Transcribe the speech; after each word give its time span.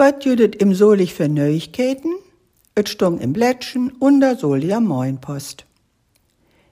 Wat 0.00 0.24
jüdet 0.24 0.56
im 0.56 0.72
Solich 0.72 1.12
für 1.12 1.28
Neuigkeiten? 1.28 2.14
Et 2.74 2.88
stung 2.88 3.18
im 3.18 3.34
Blättchen 3.34 3.92
und 3.98 4.20
der 4.20 4.34
Solia 4.34 4.80
Moinpost. 4.80 5.66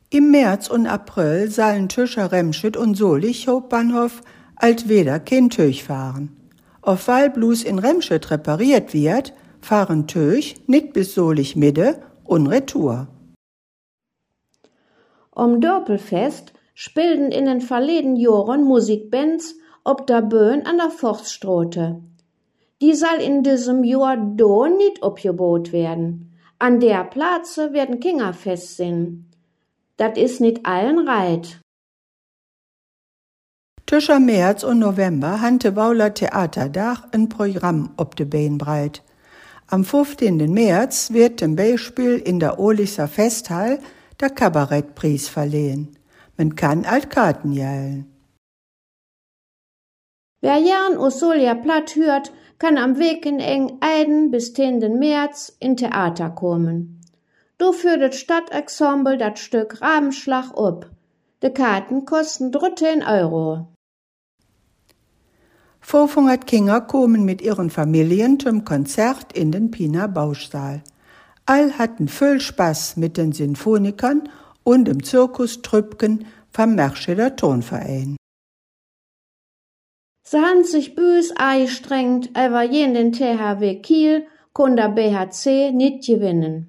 Im 0.08 0.30
März 0.30 0.70
und 0.70 0.86
April 0.86 1.50
sollen 1.50 1.90
Tischer 1.90 2.32
Remschit 2.32 2.74
und 2.78 2.94
Solich 2.94 3.46
Hauptbahnhof 3.46 4.22
alt 4.56 4.88
weder 4.88 5.20
kein 5.20 5.50
Töch 5.50 5.84
fahren. 5.84 6.38
Auf 6.80 7.06
weil 7.06 7.28
bloß 7.28 7.64
in 7.64 7.78
Remschit 7.78 8.30
repariert 8.30 8.94
wird, 8.94 9.34
fahren 9.60 10.06
Töch 10.06 10.54
nicht 10.66 10.94
bis 10.94 11.12
Solich 11.12 11.54
Mitte 11.54 12.00
und 12.24 12.46
Retour. 12.46 13.08
Um 15.32 15.60
Dörpelfest 15.60 16.54
spielten 16.72 17.30
in 17.30 17.44
den 17.44 17.60
verleden 17.60 18.16
Jahren 18.16 18.64
Musikbands 18.64 19.54
ob 19.84 20.06
der 20.06 20.22
Böen 20.22 20.64
an 20.64 20.78
der 20.78 20.88
Forststraße. 20.88 22.00
Die 22.80 22.94
soll 22.94 23.20
in 23.20 23.42
diesem 23.42 23.82
Jahr 23.82 24.16
do 24.16 24.66
nicht 24.66 25.02
abgebaut 25.02 25.72
werden. 25.72 26.32
An 26.58 26.78
der 26.80 27.04
Platze 27.04 27.72
werden 27.72 27.98
Kingerfest 28.00 28.76
sind. 28.76 29.24
Dat 29.96 30.16
is 30.16 30.38
nicht 30.38 30.64
allen 30.64 31.08
reit. 31.08 31.60
Tischer 33.86 34.20
März 34.20 34.64
und 34.64 34.78
November 34.78 35.40
hante 35.40 35.74
Wauler 35.74 36.12
Theaterdach 36.14 37.08
ein 37.12 37.28
Programm 37.28 37.90
ob 37.96 38.16
de 38.16 38.26
Bein 38.26 38.58
breit. 38.58 39.02
Am 39.66 39.82
15. 39.82 40.36
März 40.52 41.12
wird 41.12 41.40
zum 41.40 41.56
Beispiel 41.56 42.18
in 42.18 42.38
der 42.38 42.60
Olisser 42.60 43.08
Festhall 43.08 43.80
der 44.20 44.30
Kabarettpreis 44.30 45.28
verlehen. 45.28 45.96
Man 46.36 46.54
kann 46.54 46.84
alt 46.84 47.10
Karten 47.10 47.52
jellen. 47.52 48.06
Wer 50.40 50.58
Jan 50.58 50.96
Usolia 50.96 51.54
platt 51.54 51.96
hört, 51.96 52.30
kann 52.58 52.76
am 52.76 52.98
Weken 52.98 53.38
eng 53.38 53.78
Eiden 53.80 54.30
bis 54.30 54.52
10. 54.52 54.98
März 54.98 55.56
in 55.60 55.76
Theater 55.76 56.30
kommen. 56.30 57.00
Du 57.56 57.72
führt 57.72 58.02
das 58.02 58.16
Stadtensemble 58.16 59.16
dat 59.16 59.38
Stück 59.38 59.80
Rabenschlag 59.80 60.54
op. 60.54 60.90
De 61.42 61.50
Karten 61.50 62.04
kosten 62.04 62.50
13 62.50 63.02
Euro. 63.04 63.68
500 65.80 66.46
Kinder 66.46 66.80
kommen 66.80 67.24
mit 67.24 67.40
ihren 67.40 67.70
Familien 67.70 68.38
zum 68.38 68.64
Konzert 68.64 69.32
in 69.32 69.52
den 69.52 69.70
Pina 69.70 70.06
Baustahl. 70.06 70.82
All 71.46 71.72
hatten 71.78 72.08
viel 72.08 72.40
Spaß 72.40 72.96
mit 72.96 73.16
den 73.16 73.32
Sinfonikern 73.32 74.28
und 74.64 74.84
dem 74.86 75.02
Zirkus 75.02 75.62
Trübken 75.62 76.26
vom 76.50 76.74
Merscheder 76.74 77.36
Tonverein. 77.36 78.16
Sie 80.30 80.36
han 80.36 80.62
sich 80.62 80.94
büs 80.94 81.32
eingestrengt, 81.36 82.28
aber 82.34 82.62
jen 82.62 82.92
den 82.92 83.12
THW 83.12 83.76
Kiel 83.76 84.26
kon 84.52 84.76
der 84.76 84.90
BHC 84.90 85.72
nicht 85.72 86.06
gewinnen. 86.06 86.66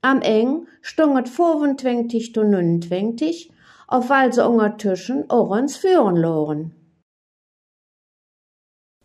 Am 0.00 0.22
eng 0.22 0.66
stunget 0.80 1.28
25 1.28 2.32
to 2.32 2.44
29, 2.44 3.52
auf 3.88 4.08
weil 4.08 4.32
sie 4.32 4.42
unger 4.48 4.78
Tischen 4.78 5.24
orens 5.28 5.76
führen 5.76 6.16
loren. 6.16 6.72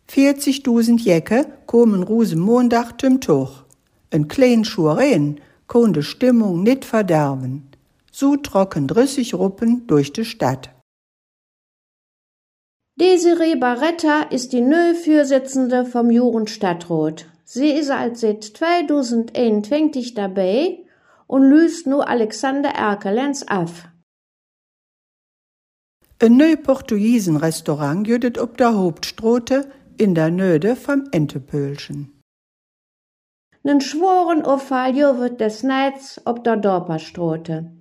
40.000 0.08 0.98
Jäcke 0.98 1.46
kommen 1.66 2.02
Ruse 2.02 2.36
Montag 2.36 2.98
zum 2.98 3.20
Tuch. 3.20 3.64
Ein 4.10 4.28
klein 4.28 4.64
Schuren 4.64 5.42
kon 5.66 5.92
de 5.92 6.02
Stimmung 6.02 6.62
nit 6.62 6.86
verderben. 6.86 7.68
So 8.10 8.36
trocken 8.36 8.88
drüssig 8.88 9.34
Ruppen 9.34 9.86
durch 9.86 10.10
die 10.14 10.24
Stadt. 10.24 10.70
Desiree 13.00 13.54
Barretta 13.54 14.24
ist 14.28 14.52
die 14.52 14.60
neue 14.60 14.94
Vorsitzende 14.94 15.86
vom 15.86 16.10
Jugendstadtrat. 16.10 17.24
Sie 17.44 17.70
ist 17.70 17.90
als 17.90 18.20
seit 18.20 18.44
2021 18.44 20.12
dabei 20.12 20.80
und 21.26 21.48
löst 21.48 21.86
nur 21.86 22.06
Alexander 22.10 22.68
Erkelens 22.68 23.48
af. 23.48 23.88
Ein 26.18 26.36
neu 26.36 26.56
portugiesen 26.56 27.38
Restaurant 27.38 28.06
jüdet 28.06 28.36
ob 28.36 28.58
der 28.58 28.74
Hauptstrote 28.74 29.70
in 29.96 30.14
der 30.14 30.30
Nöde 30.30 30.76
vom 30.76 31.08
Entepölchen. 31.10 32.20
Nen 33.62 33.80
schworen 33.80 34.44
Offal 34.44 34.94
wird 34.94 35.40
des 35.40 35.62
Neits 35.62 36.20
ob 36.26 36.44
der 36.44 36.58
Dorperstrote. 36.58 37.72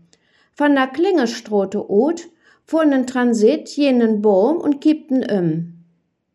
Von 0.53 0.75
der 0.75 0.87
Klingestrote 0.87 1.91
ut 1.91 2.29
fuhren 2.69 3.07
Transit 3.07 3.67
jenen 3.69 4.21
Baum 4.21 4.57
und 4.57 4.79
kippten 4.79 5.23
um. 5.23 5.73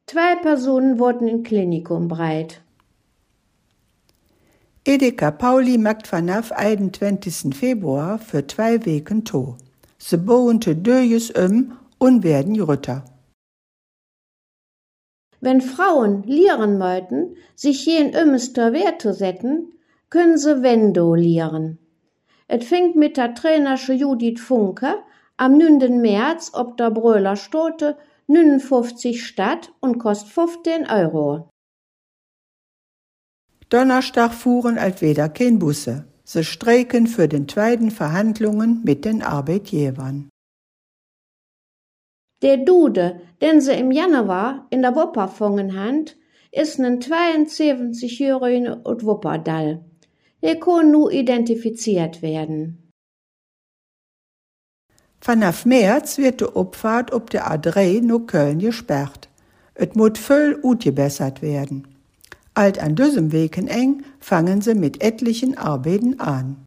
Zwei 0.06 0.34
Personen 0.42 0.98
wurden 0.98 1.28
in 1.28 1.44
Klinikum 1.44 2.08
breit. 2.08 2.60
Edeka 4.84 5.30
Pauli 5.30 5.78
macht 5.78 6.12
vanaf 6.12 6.50
21. 6.50 7.54
Februar 7.54 8.18
für 8.18 8.44
zwei 8.48 8.84
Weken 8.84 9.24
to. 9.24 9.56
Se 9.98 10.18
boente 10.18 10.74
döjes 10.74 11.30
um 11.30 11.78
und 11.98 12.24
werden 12.24 12.60
Rütter. 12.60 13.04
Wenn 15.40 15.60
Frauen 15.60 16.24
lieren 16.24 16.78
möchten, 16.78 17.36
sich 17.54 17.86
jen 17.86 18.12
ömmester 18.12 18.72
Wert 18.72 19.00
zu 19.00 19.12
setzen, 19.12 19.72
können 20.10 20.36
sie 20.36 20.62
Wendo 20.62 21.14
lieren. 21.14 21.78
Et 22.48 22.64
fängt 22.64 22.96
mit 22.96 23.16
der 23.16 23.34
Trainersche 23.34 23.92
Judith 23.92 24.40
Funke 24.40 24.98
am 25.36 25.58
9. 25.58 26.00
März 26.00 26.52
ob 26.54 26.76
der 26.76 26.90
Bröler 26.90 27.36
Stote 27.36 27.96
59 28.26 29.24
statt 29.24 29.72
und 29.80 29.98
kostet 29.98 30.32
15 30.32 30.86
Euro. 30.88 31.50
Donnerstag 33.68 34.32
fuhren 34.32 34.78
altweder 34.78 35.28
kein 35.28 35.58
Busse. 35.58 36.04
Sie 36.24 36.44
streiken 36.44 37.06
für 37.06 37.28
den 37.28 37.48
zweiten 37.48 37.90
Verhandlungen 37.90 38.82
mit 38.84 39.04
den 39.04 39.22
Arbeitgebern. 39.22 40.30
Der 42.42 42.58
Dude, 42.58 43.20
den 43.42 43.60
sie 43.60 43.72
im 43.72 43.90
Januar 43.90 44.66
in 44.70 44.82
der 44.82 44.94
Wupper 44.94 45.28
fangen 45.28 45.78
hand, 45.78 46.16
ist 46.52 46.78
nen 46.78 47.00
72-jährigen 47.00 48.84
aus 48.86 49.04
Wupperdall. 49.04 49.84
Er 50.40 50.60
kann 50.60 50.90
nu 50.90 51.10
identifiziert 51.10 52.22
werden. 52.22 52.83
Vanaf 55.26 55.64
März 55.64 56.18
wird 56.18 56.42
die 56.42 56.54
Abfahrt 56.54 57.12
ob 57.12 57.30
der 57.30 57.50
A3 57.50 58.02
no 58.02 58.20
Köln 58.20 58.58
gesperrt. 58.58 59.30
Et 59.74 59.96
mut 59.96 60.18
voll 60.18 60.58
utgebessert 60.62 61.40
werden. 61.40 61.88
Alt 62.52 62.78
an 62.78 62.94
diesem 62.94 63.32
Wegen 63.32 63.66
eng 63.66 64.04
fangen 64.20 64.60
sie 64.60 64.74
mit 64.74 65.02
etlichen 65.02 65.56
Arbeiten 65.56 66.20
an. 66.20 66.64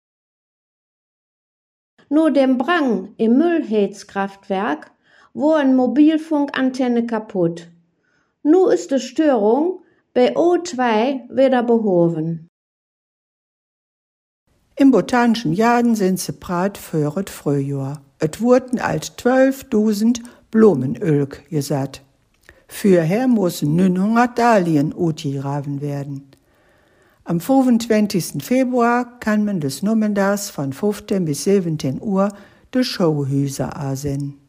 Nur 2.09 2.31
dem 2.31 2.57
Brang 2.57 3.13
im 3.17 3.37
Müllheizkraftwerk 3.37 4.91
wo 5.37 5.53
ein 5.53 5.75
Mobilfunkantenne 5.75 7.05
kaputt. 7.05 7.67
Nu 8.41 8.69
ist 8.69 8.89
die 8.89 8.99
Störung 8.99 9.83
bei 10.15 10.35
O2 10.35 11.29
wieder 11.29 11.61
behoben. 11.61 12.47
Im 14.75 14.89
botanischen 14.89 15.53
Jaden 15.53 15.93
sind 15.93 16.19
sie 16.19 16.31
prat 16.31 16.79
föret 16.79 17.29
Frühjahr. 17.29 18.01
Et 18.19 18.41
wurden 18.41 18.79
alt 18.79 19.13
12.000 19.17 20.21
Blumenölk 20.51 21.49
gesagt. 21.49 22.01
Fürher 22.67 23.27
mussen 23.27 23.75
900 23.75 24.37
Dahlien 24.37 24.93
utiraven 24.95 25.81
werden. 25.81 26.27
Am 27.23 27.39
25. 27.39 28.43
Februar 28.43 29.19
kann 29.19 29.43
man 29.43 29.59
des 29.59 29.83
Nummendars 29.83 30.49
von 30.49 30.73
15 30.73 31.25
bis 31.25 31.43
17 31.43 32.01
Uhr 32.01 32.29
de 32.73 32.83
Showhüser 32.83 33.75
ansehen. 33.75 34.39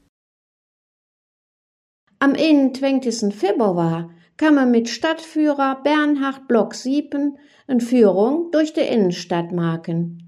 Am 2.20 2.34
21. 2.34 3.34
Februar 3.34 4.10
kann 4.36 4.54
man 4.54 4.70
mit 4.70 4.88
Stadtführer 4.88 5.80
Bernhard 5.82 6.46
Block 6.46 6.74
Siepen 6.74 7.38
eine 7.66 7.80
Führung 7.80 8.50
durch 8.52 8.72
die 8.72 8.80
Innenstadt 8.80 9.52
machen. 9.52 10.27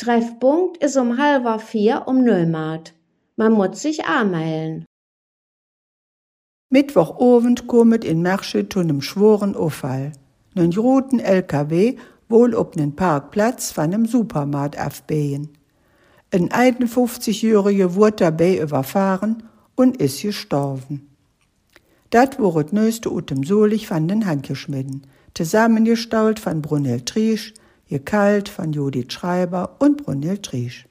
Treffpunkt 0.00 0.78
ist 0.82 0.96
um 0.96 1.18
halber 1.18 1.58
vier 1.58 2.04
um 2.06 2.24
Neumarkt. 2.24 2.94
Man 3.36 3.52
muss 3.52 3.82
sich 3.82 4.06
anmelden. 4.06 4.86
Mittwochabend 6.70 7.66
kommt 7.66 8.06
in 8.06 8.22
Mersche 8.22 8.66
zu 8.66 8.78
einem 8.78 9.02
schworen 9.02 9.54
Unfall. 9.54 10.12
Nen 10.54 10.72
roten 10.72 11.18
LKW 11.18 11.98
wohl 12.30 12.54
ob 12.54 12.76
nen 12.76 12.96
Parkplatz 12.96 13.72
von 13.72 13.84
einem 13.84 14.06
Supermarkt 14.06 14.80
aufbehen. 14.80 15.50
Ein 16.32 16.48
51-Jähriger 16.48 17.94
wurde 17.94 18.24
dabei 18.24 18.58
überfahren 18.58 19.42
und 19.74 19.98
ist 19.98 20.22
gestorben. 20.22 21.10
Dat 22.08 22.38
woret 22.38 22.72
nöste 22.72 23.12
utem 23.12 23.44
Solich 23.44 23.90
van 23.90 24.08
den 24.08 24.24
Handgeschmiden, 24.24 25.06
zusammengestault 25.34 26.40
von 26.40 26.62
Brunel 26.62 27.02
Triesch, 27.02 27.52
gekalt 27.90 28.48
von 28.48 28.72
Judith 28.72 29.12
Schreiber 29.12 29.76
und 29.80 30.04
Brunel 30.04 30.38
Triesch. 30.38 30.86